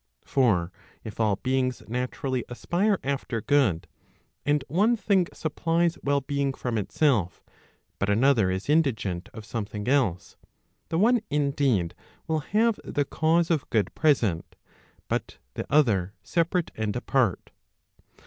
307 0.25 0.71
For 0.71 0.97
if 1.03 1.19
all 1.19 1.35
beings 1.35 1.83
naturally 1.87 2.43
aspire 2.49 2.97
after 3.03 3.39
good, 3.39 3.85
and 4.43 4.63
one 4.67 4.97
thing 4.97 5.27
supplies 5.31 5.99
well 6.01 6.21
being 6.21 6.53
from 6.55 6.79
itself,' 6.79 7.43
but 7.99 8.09
another 8.09 8.49
is 8.49 8.67
indigent 8.67 9.29
of 9.31 9.45
something 9.45 9.87
else, 9.87 10.37
the 10.89 10.97
one 10.97 11.21
indeed 11.29 11.93
will 12.25 12.39
have 12.39 12.79
the 12.83 13.05
cause 13.05 13.51
of 13.51 13.69
good 13.69 13.93
present, 13.93 14.55
but 15.07 15.37
the 15.53 15.71
other 15.71 16.15
separate 16.23 16.71
and 16.73 16.95
apart. 16.95 17.51